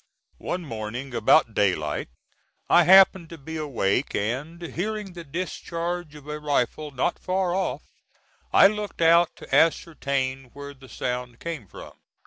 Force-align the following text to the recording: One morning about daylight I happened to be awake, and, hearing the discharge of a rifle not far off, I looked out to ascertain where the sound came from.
One 0.39 0.63
morning 0.65 1.13
about 1.13 1.53
daylight 1.53 2.09
I 2.71 2.85
happened 2.85 3.29
to 3.29 3.37
be 3.37 3.55
awake, 3.55 4.15
and, 4.15 4.59
hearing 4.59 5.13
the 5.13 5.23
discharge 5.23 6.15
of 6.15 6.27
a 6.27 6.39
rifle 6.39 6.89
not 6.89 7.19
far 7.19 7.53
off, 7.53 7.83
I 8.51 8.65
looked 8.65 9.03
out 9.03 9.35
to 9.35 9.55
ascertain 9.55 10.45
where 10.53 10.73
the 10.73 10.89
sound 10.89 11.39
came 11.39 11.67
from. 11.67 11.93